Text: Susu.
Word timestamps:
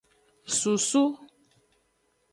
Susu. 0.57 1.03